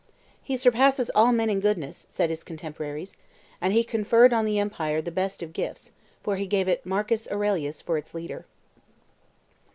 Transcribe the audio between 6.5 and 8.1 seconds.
it Marcus Aurelius for